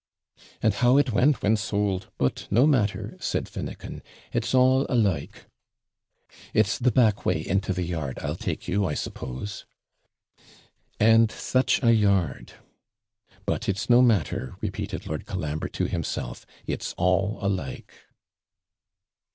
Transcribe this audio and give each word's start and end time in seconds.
'And 0.63 0.73
how 0.73 0.97
it 0.97 1.11
went, 1.13 1.43
when 1.43 1.55
sold! 1.55 2.09
but 2.17 2.47
no 2.49 2.65
matter,' 2.65 3.15
said 3.19 3.47
Finnucan; 3.47 4.01
'it's 4.33 4.55
all 4.55 4.87
alike. 4.89 5.45
It's 6.55 6.79
the 6.79 6.89
back 6.91 7.23
way 7.23 7.39
into 7.45 7.71
the 7.71 7.83
yard, 7.83 8.17
I'll 8.17 8.35
take 8.35 8.67
you, 8.67 8.87
I 8.87 8.95
suppose.' 8.95 9.63
And 10.99 11.29
such 11.31 11.83
a 11.83 11.93
yard! 11.93 12.53
'But 13.45 13.69
it's 13.69 13.91
no 13.91 14.01
matter,' 14.01 14.55
repeated 14.59 15.05
Lord 15.05 15.27
Colambre 15.27 15.69
to 15.69 15.85
himself; 15.85 16.47
'it's 16.65 16.93
all 16.97 17.37
alike.' 17.39 17.91